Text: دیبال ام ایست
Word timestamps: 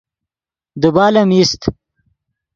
دیبال 0.81 1.13
ام 1.21 1.29
ایست 1.35 1.61